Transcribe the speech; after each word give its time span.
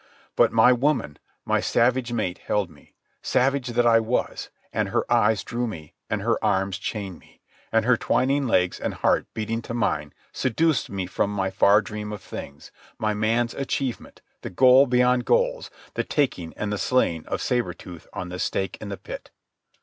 But 0.35 0.51
my 0.51 0.73
woman, 0.73 1.19
my 1.45 1.59
savage 1.59 2.11
mate 2.11 2.39
held 2.39 2.71
me, 2.71 2.95
savage 3.21 3.67
that 3.67 3.85
I 3.85 3.99
was, 3.99 4.49
and 4.73 4.89
her 4.89 5.05
eyes 5.13 5.43
drew 5.43 5.67
me, 5.67 5.93
and 6.09 6.23
her 6.23 6.43
arms 6.43 6.79
chained 6.79 7.19
me, 7.19 7.39
and 7.71 7.85
her 7.85 7.95
twining 7.97 8.47
legs 8.47 8.79
and 8.79 8.95
heart 8.95 9.27
beating 9.35 9.61
to 9.61 9.75
mine 9.75 10.11
seduced 10.33 10.89
me 10.89 11.05
from 11.05 11.29
my 11.29 11.51
far 11.51 11.83
dream 11.83 12.11
of 12.11 12.23
things, 12.23 12.71
my 12.97 13.13
man's 13.13 13.53
achievement, 13.53 14.23
the 14.41 14.49
goal 14.49 14.87
beyond 14.87 15.23
goals, 15.25 15.69
the 15.93 16.03
taking 16.03 16.51
and 16.57 16.73
the 16.73 16.79
slaying 16.79 17.23
of 17.27 17.39
Sabre 17.39 17.75
Tooth 17.75 18.07
on 18.11 18.29
the 18.29 18.39
stake 18.39 18.79
in 18.81 18.89
the 18.89 18.97
pit. 18.97 19.29